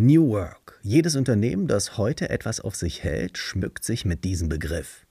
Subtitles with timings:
[0.00, 0.78] New Work.
[0.82, 5.04] Jedes Unternehmen, das heute etwas auf sich hält, schmückt sich mit diesem Begriff.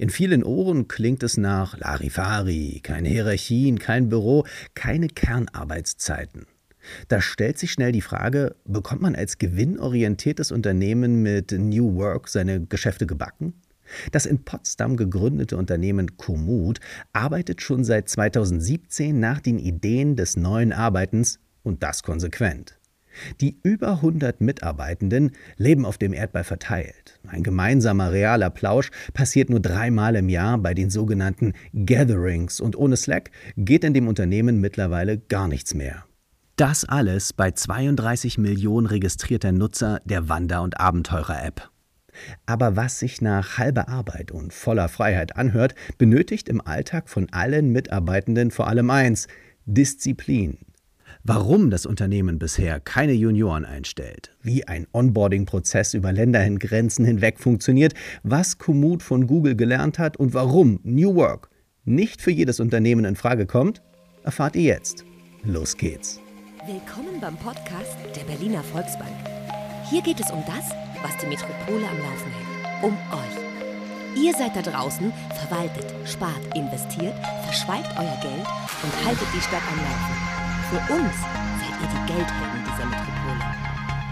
[0.00, 4.44] In vielen Ohren klingt es nach Larifari, keine Hierarchien, kein Büro,
[4.74, 6.46] keine Kernarbeitszeiten.
[7.06, 12.66] Da stellt sich schnell die Frage, bekommt man als gewinnorientiertes Unternehmen mit New Work seine
[12.66, 13.54] Geschäfte gebacken?
[14.10, 16.80] Das in Potsdam gegründete Unternehmen Komoot
[17.12, 22.76] arbeitet schon seit 2017 nach den Ideen des neuen Arbeitens und das konsequent.
[23.40, 27.18] Die über 100 Mitarbeitenden leben auf dem Erdball verteilt.
[27.26, 32.96] Ein gemeinsamer realer Plausch passiert nur dreimal im Jahr bei den sogenannten Gatherings und ohne
[32.96, 36.04] Slack geht in dem Unternehmen mittlerweile gar nichts mehr.
[36.56, 41.70] Das alles bei 32 Millionen registrierter Nutzer der Wander- und Abenteurer-App.
[42.46, 47.70] Aber was sich nach halber Arbeit und voller Freiheit anhört, benötigt im Alltag von allen
[47.70, 49.28] Mitarbeitenden vor allem eins:
[49.64, 50.58] Disziplin.
[51.24, 57.94] Warum das Unternehmen bisher keine Junioren einstellt, wie ein Onboarding-Prozess über Ländergrenzen hinweg funktioniert,
[58.24, 61.48] was Komoot von Google gelernt hat und warum New Work
[61.84, 63.82] nicht für jedes Unternehmen in Frage kommt,
[64.24, 65.04] erfahrt ihr jetzt.
[65.44, 66.18] Los geht's.
[66.66, 69.14] Willkommen beim Podcast der Berliner Volksbank.
[69.90, 70.70] Hier geht es um das,
[71.04, 72.82] was die Metropole am Laufen hält.
[72.82, 74.20] Um euch.
[74.20, 78.46] Ihr seid da draußen, verwaltet, spart, investiert, verschweigt euer Geld
[78.82, 80.31] und haltet die Stadt am Laufen.
[80.72, 81.14] Für uns
[81.60, 83.44] seid ihr die Geldhelden dieser Metropole.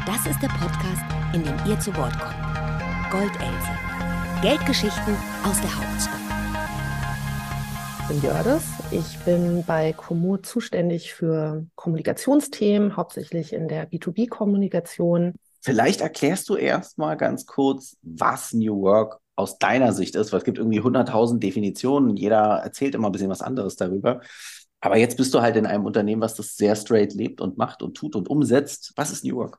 [0.04, 3.10] Das ist der Podcast, in dem ihr zu Wort kommt.
[3.10, 3.70] Goldelse.
[4.42, 6.20] Geldgeschichten aus der Hauptstadt.
[8.02, 8.62] Ich bin Jördis.
[8.90, 15.36] Ich bin bei Komoot zuständig für Kommunikationsthemen, hauptsächlich in der B2B-Kommunikation.
[15.62, 20.40] Vielleicht erklärst du erst mal ganz kurz, was New Work aus deiner Sicht ist, weil
[20.40, 22.18] es gibt irgendwie 100.000 Definitionen.
[22.18, 24.20] Jeder erzählt immer ein bisschen was anderes darüber.
[24.80, 27.82] Aber jetzt bist du halt in einem Unternehmen, was das sehr straight lebt und macht
[27.82, 28.92] und tut und umsetzt.
[28.96, 29.58] Was ist New Work?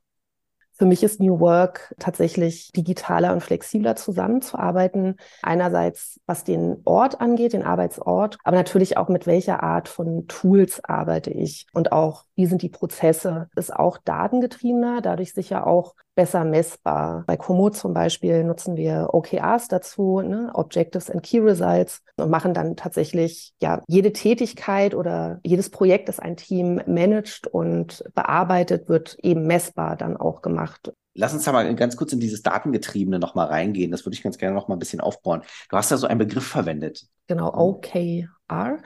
[0.73, 5.17] Für mich ist New Work tatsächlich digitaler und flexibler zusammenzuarbeiten.
[5.44, 10.83] Einerseits, was den Ort angeht, den Arbeitsort, aber natürlich auch mit welcher Art von Tools
[10.83, 13.48] arbeite ich und auch wie sind die Prozesse.
[13.55, 17.23] Ist auch datengetriebener, dadurch sicher auch besser messbar.
[17.26, 20.52] Bei Komoot zum Beispiel nutzen wir OKRs dazu, ne?
[20.54, 26.20] Objectives and Key Results und machen dann tatsächlich ja jede Tätigkeit oder jedes Projekt, das
[26.20, 30.93] ein Team managt und bearbeitet, wird eben messbar dann auch gemacht.
[31.14, 33.92] Lass uns da mal ganz kurz in dieses Datengetriebene nochmal reingehen.
[33.92, 35.42] Das würde ich ganz gerne nochmal ein bisschen aufbauen.
[35.70, 37.05] Du hast da so einen Begriff verwendet.
[37.27, 38.80] Genau, OKR.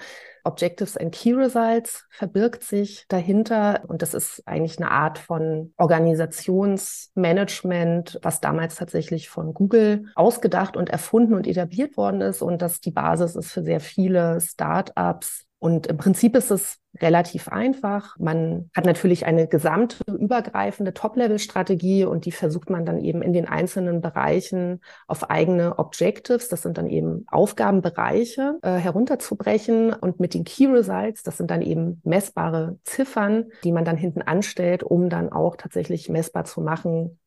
[0.43, 3.83] Objectives and Key Results verbirgt sich dahinter.
[3.87, 10.89] Und das ist eigentlich eine Art von Organisationsmanagement, was damals tatsächlich von Google ausgedacht und
[10.89, 15.87] erfunden und etabliert worden ist und das die Basis ist für sehr viele Startups, und
[15.87, 18.19] im Prinzip ist es relativ einfach.
[18.19, 23.47] Man hat natürlich eine gesamte übergreifende Top-Level-Strategie und die versucht man dann eben in den
[23.47, 30.43] einzelnen Bereichen auf eigene Objectives, das sind dann eben Aufgabenbereiche, äh, herunterzubrechen und mit den
[30.43, 35.31] Key Results, das sind dann eben messbare Ziffern, die man dann hinten anstellt, um dann
[35.31, 37.17] auch tatsächlich messbar zu machen,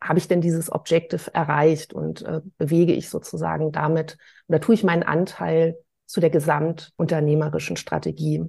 [0.00, 4.18] habe ich denn dieses Objective erreicht und äh, bewege ich sozusagen damit
[4.48, 5.76] oder tue ich meinen Anteil
[6.14, 8.44] zu der gesamtunternehmerischen Strategie.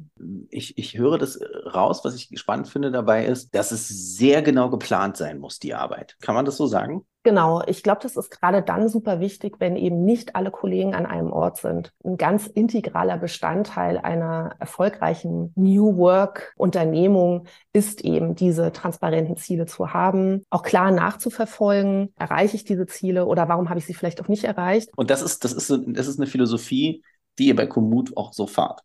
[0.52, 1.40] Ich, ich höre das
[1.74, 2.02] raus.
[2.04, 6.16] Was ich spannend finde dabei ist, dass es sehr genau geplant sein muss, die Arbeit.
[6.22, 7.08] Kann man das so sagen?
[7.24, 11.08] Genau, ich glaube, das ist gerade dann super wichtig, wenn eben nicht alle Kollegen an
[11.08, 11.92] einem Ort sind.
[12.04, 20.44] Ein ganz integraler Bestandteil einer erfolgreichen New Work-Unternehmung ist eben, diese transparenten Ziele zu haben,
[20.52, 24.44] auch klar nachzuverfolgen, erreiche ich diese Ziele oder warum habe ich sie vielleicht auch nicht
[24.44, 24.92] erreicht.
[24.96, 27.02] Und das ist, das ist, das ist eine Philosophie,
[27.38, 28.82] die ihr bei Komoot auch so fahrt.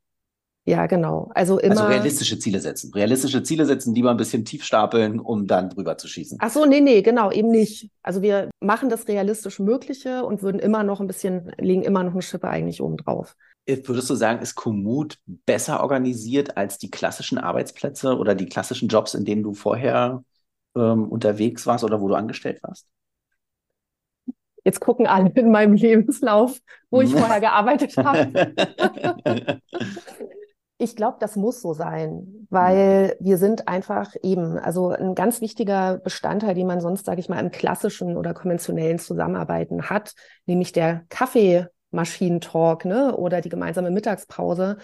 [0.67, 1.31] Ja, genau.
[1.35, 1.73] Also immer.
[1.73, 2.93] Also realistische Ziele setzen.
[2.93, 6.39] Realistische Ziele setzen, lieber ein bisschen tief stapeln, um dann drüber zu schießen.
[6.41, 7.91] Ach so, nee, nee, genau, eben nicht.
[8.03, 12.13] Also wir machen das realistisch Mögliche und würden immer noch ein bisschen, legen immer noch
[12.13, 13.37] eine Schippe eigentlich oben drauf.
[13.67, 19.15] Würdest du sagen, ist Komoot besser organisiert als die klassischen Arbeitsplätze oder die klassischen Jobs,
[19.15, 20.25] in denen du vorher
[20.77, 22.87] ähm, unterwegs warst oder wo du angestellt warst?
[24.65, 26.59] Jetzt gucken alle in meinem Lebenslauf,
[26.91, 28.53] wo ich vorher gearbeitet habe.
[30.79, 35.99] ich glaube, das muss so sein, weil wir sind einfach eben, also ein ganz wichtiger
[35.99, 40.15] Bestandteil, den man sonst, sage ich mal, im klassischen oder konventionellen Zusammenarbeiten hat,
[40.47, 44.79] nämlich der Kaffeemaschinentalk ne, oder die gemeinsame Mittagspause,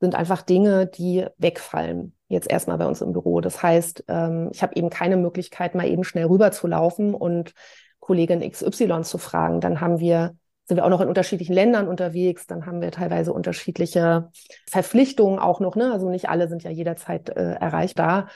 [0.00, 2.14] sind einfach Dinge, die wegfallen.
[2.28, 3.40] Jetzt erstmal bei uns im Büro.
[3.40, 7.52] Das heißt, ähm, ich habe eben keine Möglichkeit, mal eben schnell rüber zu laufen und
[8.10, 9.60] Kollegin XY zu fragen.
[9.60, 10.34] Dann haben wir
[10.66, 14.30] sind wir auch noch in unterschiedlichen Ländern unterwegs, dann haben wir teilweise unterschiedliche
[14.68, 15.92] Verpflichtungen auch noch, ne?
[15.92, 18.28] Also nicht alle sind ja jederzeit äh, erreichbar.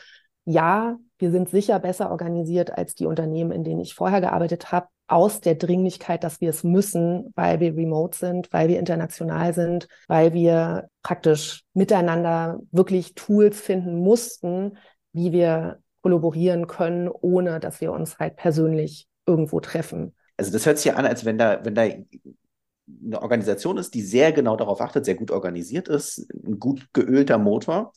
[0.44, 4.88] Ja, wir sind sicher besser organisiert als die Unternehmen, in denen ich vorher gearbeitet habe,
[5.08, 9.88] aus der Dringlichkeit, dass wir es müssen, weil wir remote sind, weil wir international sind,
[10.06, 14.76] weil wir praktisch miteinander wirklich Tools finden mussten,
[15.12, 20.14] wie wir kollaborieren können, ohne dass wir uns halt persönlich irgendwo treffen.
[20.36, 24.02] Also das hört sich ja an, als wenn da, wenn da eine Organisation ist, die
[24.02, 27.92] sehr genau darauf achtet, sehr gut organisiert ist, ein gut geölter Motor.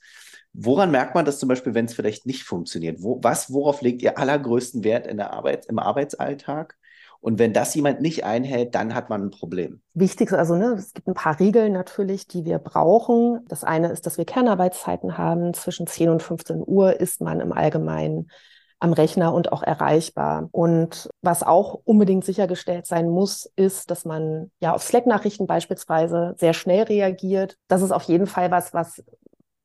[0.53, 3.01] Woran merkt man das zum Beispiel, wenn es vielleicht nicht funktioniert?
[3.01, 6.77] Wo, was, worauf legt ihr allergrößten Wert in der Arbeit, im Arbeitsalltag?
[7.19, 9.81] Und wenn das jemand nicht einhält, dann hat man ein Problem.
[9.94, 13.44] Wichtig ist also, ne, es gibt ein paar Regeln natürlich, die wir brauchen.
[13.47, 15.53] Das eine ist, dass wir Kernarbeitszeiten haben.
[15.53, 18.30] Zwischen 10 und 15 Uhr ist man im Allgemeinen
[18.79, 20.50] am Rechner und auch erreichbar.
[20.51, 26.53] Und was auch unbedingt sichergestellt sein muss, ist, dass man ja auf Slack-Nachrichten beispielsweise sehr
[26.53, 27.57] schnell reagiert.
[27.68, 29.03] Das ist auf jeden Fall was, was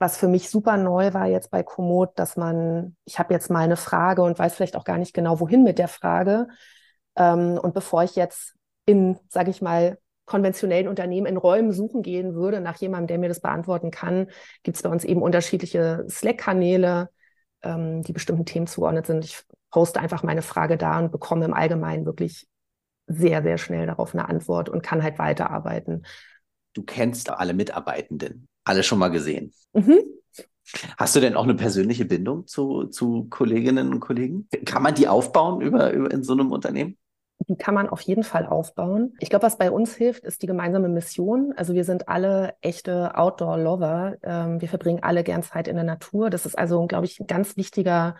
[0.02, 3.60] was für mich super neu war jetzt bei Komoot, dass man, ich habe jetzt mal
[3.60, 6.48] eine Frage und weiß vielleicht auch gar nicht genau, wohin mit der Frage.
[7.16, 8.54] Ähm, und bevor ich jetzt
[8.84, 13.28] in, sage ich mal, konventionellen Unternehmen in Räumen suchen gehen würde nach jemandem, der mir
[13.28, 14.28] das beantworten kann,
[14.62, 17.08] gibt es bei uns eben unterschiedliche Slack-Kanäle,
[17.62, 19.24] ähm, die bestimmten Themen zugeordnet sind.
[19.24, 22.46] Ich poste einfach meine Frage da und bekomme im Allgemeinen wirklich
[23.06, 26.06] sehr, sehr schnell darauf eine Antwort und kann halt weiterarbeiten.
[26.72, 29.52] Du kennst alle Mitarbeitenden, alle schon mal gesehen.
[29.72, 30.00] Mhm.
[30.96, 34.48] Hast du denn auch eine persönliche Bindung zu, zu Kolleginnen und Kollegen?
[34.64, 36.96] Kann man die aufbauen über, über in so einem Unternehmen?
[37.48, 39.14] Die kann man auf jeden Fall aufbauen.
[39.18, 41.52] Ich glaube, was bei uns hilft, ist die gemeinsame Mission.
[41.56, 44.16] Also wir sind alle echte Outdoor-Lover.
[44.22, 46.30] Ähm, wir verbringen alle gern Zeit in der Natur.
[46.30, 48.16] Das ist also, glaube ich, ein ganz wichtiger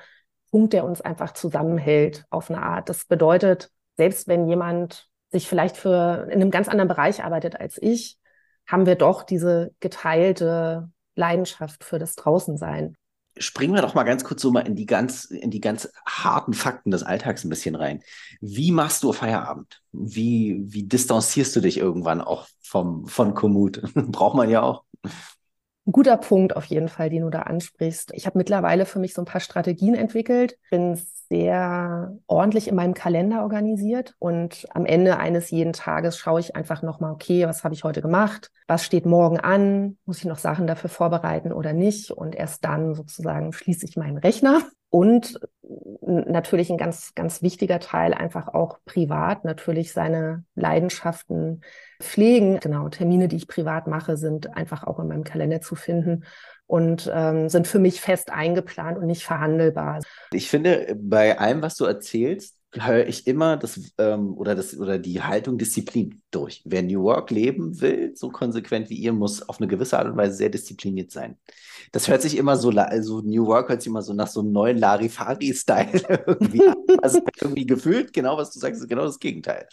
[0.50, 2.88] Punkt, der uns einfach zusammenhält auf eine Art.
[2.88, 7.78] Das bedeutet, selbst wenn jemand sich vielleicht für in einem ganz anderen Bereich arbeitet als
[7.80, 8.18] ich,
[8.66, 12.96] haben wir doch diese geteilte Leidenschaft für das Draußensein.
[13.38, 16.52] Springen wir doch mal ganz kurz so mal in die ganz, in die ganz harten
[16.52, 18.02] Fakten des Alltags ein bisschen rein.
[18.40, 19.82] Wie machst du Feierabend?
[19.92, 23.82] Wie, wie distanzierst du dich irgendwann auch vom, von Komoot?
[23.94, 24.84] Braucht man ja auch.
[25.90, 28.12] Guter Punkt auf jeden Fall, den du da ansprichst.
[28.14, 30.56] Ich habe mittlerweile für mich so ein paar Strategien entwickelt.
[30.70, 30.96] Bin
[31.28, 36.82] sehr ordentlich in meinem Kalender organisiert und am Ende eines jeden Tages schaue ich einfach
[36.82, 38.52] nochmal, okay, was habe ich heute gemacht?
[38.68, 39.96] Was steht morgen an?
[40.04, 42.10] Muss ich noch Sachen dafür vorbereiten oder nicht?
[42.10, 44.60] Und erst dann sozusagen schließe ich meinen Rechner
[44.92, 45.40] und
[46.02, 51.62] natürlich ein ganz, ganz wichtiger Teil einfach auch privat, natürlich seine Leidenschaften
[51.98, 52.60] pflegen.
[52.60, 56.24] Genau, Termine, die ich privat mache, sind einfach auch in meinem Kalender zu finden
[56.66, 60.00] und ähm, sind für mich fest eingeplant und nicht verhandelbar.
[60.30, 64.98] Ich finde, bei allem, was du erzählst, höre ich immer das ähm, oder das oder
[64.98, 66.62] die Haltung Disziplin durch.
[66.64, 70.16] Wer New Work leben will, so konsequent wie ihr, muss auf eine gewisse Art und
[70.16, 71.36] Weise sehr diszipliniert sein.
[71.92, 74.52] Das hört sich immer so, also New Work hört sich immer so nach so einem
[74.52, 76.76] neuen Larifari-Style irgendwie an.
[77.02, 79.66] Also irgendwie gefühlt, genau was du sagst, ist genau das Gegenteil.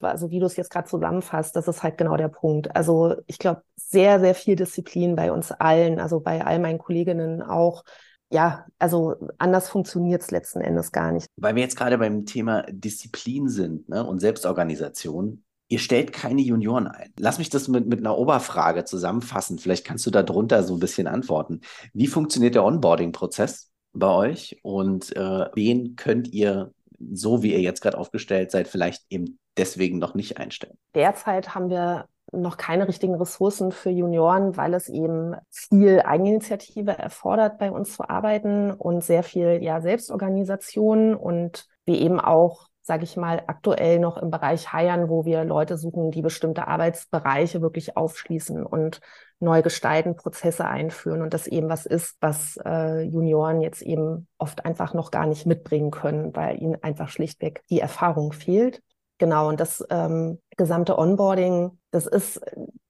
[0.00, 2.74] Also wie du es jetzt gerade zusammenfasst, das ist halt genau der Punkt.
[2.74, 7.42] Also ich glaube, sehr, sehr viel Disziplin bei uns allen, also bei all meinen Kolleginnen
[7.42, 7.84] auch
[8.32, 11.26] ja, also anders funktioniert es letzten Endes gar nicht.
[11.36, 15.44] Weil wir jetzt gerade beim Thema Disziplin sind ne, und Selbstorganisation.
[15.68, 17.12] Ihr stellt keine Junioren ein.
[17.18, 19.58] Lass mich das mit, mit einer Oberfrage zusammenfassen.
[19.58, 21.60] Vielleicht kannst du darunter so ein bisschen antworten.
[21.94, 26.72] Wie funktioniert der Onboarding-Prozess bei euch und äh, wen könnt ihr,
[27.12, 30.76] so wie ihr jetzt gerade aufgestellt seid, vielleicht eben deswegen noch nicht einstellen?
[30.94, 37.58] Derzeit haben wir noch keine richtigen Ressourcen für Junioren, weil es eben viel Eigeninitiative erfordert,
[37.58, 43.16] bei uns zu arbeiten und sehr viel ja, Selbstorganisation und wir eben auch, sage ich
[43.16, 48.64] mal, aktuell noch im Bereich Heiern, wo wir Leute suchen, die bestimmte Arbeitsbereiche wirklich aufschließen
[48.64, 49.00] und
[49.38, 54.64] neu gestalten, Prozesse einführen und das eben was ist, was äh, Junioren jetzt eben oft
[54.64, 58.82] einfach noch gar nicht mitbringen können, weil ihnen einfach schlichtweg die Erfahrung fehlt.
[59.22, 62.40] Genau, und das ähm, gesamte Onboarding, das ist,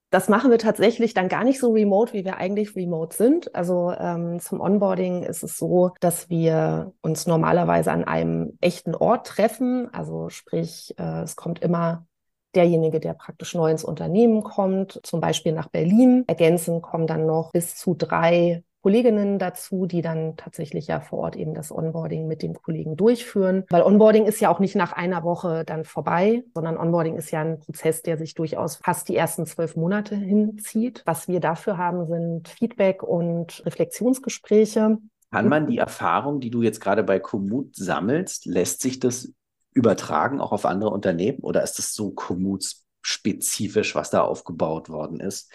[0.08, 3.54] das machen wir tatsächlich dann gar nicht so remote, wie wir eigentlich remote sind.
[3.54, 9.26] Also ähm, zum Onboarding ist es so, dass wir uns normalerweise an einem echten Ort
[9.26, 9.92] treffen.
[9.92, 12.06] Also sprich, äh, es kommt immer
[12.54, 16.24] derjenige, der praktisch neu ins Unternehmen kommt, zum Beispiel nach Berlin.
[16.28, 21.36] Ergänzend kommen dann noch bis zu drei Kolleginnen dazu, die dann tatsächlich ja vor Ort
[21.36, 23.64] eben das Onboarding mit den Kollegen durchführen.
[23.70, 27.40] Weil Onboarding ist ja auch nicht nach einer Woche dann vorbei, sondern Onboarding ist ja
[27.40, 31.02] ein Prozess, der sich durchaus fast die ersten zwölf Monate hinzieht.
[31.06, 34.98] Was wir dafür haben, sind Feedback und Reflexionsgespräche.
[35.30, 39.32] Kann man die Erfahrung, die du jetzt gerade bei Komoot sammelst, lässt sich das
[39.72, 45.50] übertragen auch auf andere Unternehmen oder ist das so Komoot-spezifisch, was da aufgebaut worden ist?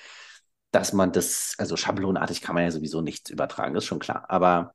[0.77, 4.25] Dass man das, also schablonartig kann man ja sowieso nichts übertragen, ist schon klar.
[4.29, 4.73] Aber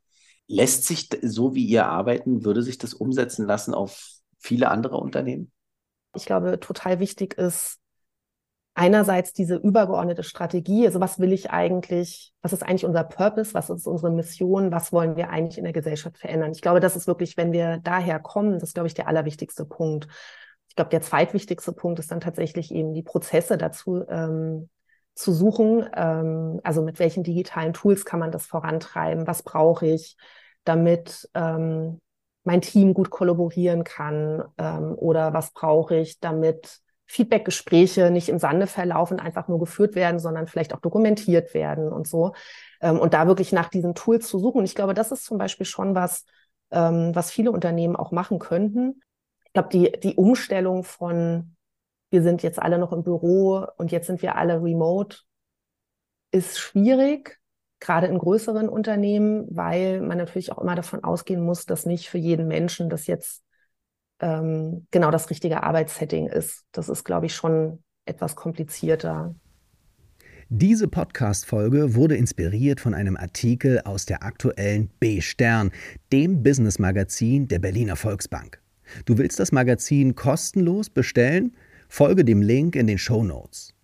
[0.53, 5.51] Lässt sich so wie ihr arbeiten, würde sich das umsetzen lassen auf viele andere Unternehmen?
[6.15, 7.79] Ich glaube, total wichtig ist
[8.75, 13.71] einerseits diese übergeordnete Strategie, also was will ich eigentlich, was ist eigentlich unser Purpose, was
[13.71, 16.53] ist unsere Mission, was wollen wir eigentlich in der Gesellschaft verändern.
[16.53, 19.65] Ich glaube, das ist wirklich, wenn wir daher kommen, das ist, glaube ich, der allerwichtigste
[19.65, 20.09] Punkt.
[20.69, 24.69] Ich glaube, der zweitwichtigste Punkt ist dann tatsächlich eben die Prozesse dazu ähm,
[25.15, 25.89] zu suchen.
[25.95, 29.27] Ähm, also mit welchen digitalen Tools kann man das vorantreiben?
[29.27, 30.17] Was brauche ich,
[30.65, 32.01] damit ähm,
[32.45, 34.45] mein Team gut kollaborieren kann?
[34.59, 40.19] Ähm, oder was brauche ich, damit Feedbackgespräche nicht im Sande verlaufen, einfach nur geführt werden,
[40.19, 42.33] sondern vielleicht auch dokumentiert werden und so.
[42.81, 44.65] Ähm, und da wirklich nach diesen Tools zu suchen.
[44.65, 46.25] Ich glaube, das ist zum Beispiel schon was,
[46.71, 49.03] ähm, was viele Unternehmen auch machen könnten.
[49.45, 51.55] Ich glaube, die, die Umstellung von,
[52.13, 55.19] wir sind jetzt alle noch im Büro und jetzt sind wir alle remote,
[56.31, 57.41] ist schwierig,
[57.81, 62.19] gerade in größeren Unternehmen, weil man natürlich auch immer davon ausgehen muss, dass nicht für
[62.19, 63.43] jeden Menschen das jetzt
[64.21, 66.65] ähm, genau das richtige Arbeitssetting ist.
[66.73, 69.35] Das ist, glaube ich, schon etwas komplizierter.
[70.51, 75.73] Diese Podcast-Folge wurde inspiriert von einem Artikel aus der aktuellen B-Stern,
[76.13, 78.61] dem Business-Magazin der Berliner Volksbank.
[79.07, 81.57] Du willst das Magazin kostenlos bestellen?
[81.95, 83.75] Folge dem Link in den Show Notes.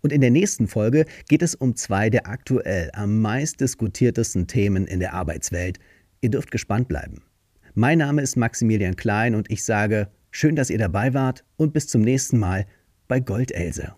[0.00, 4.84] Und in der nächsten Folge geht es um zwei der aktuell am meist diskutiertesten Themen
[4.88, 5.78] in der Arbeitswelt.
[6.22, 7.22] Ihr dürft gespannt bleiben.
[7.74, 11.86] Mein Name ist Maximilian Klein und ich sage, schön, dass ihr dabei wart und bis
[11.86, 12.66] zum nächsten Mal
[13.06, 13.94] bei Goldelse.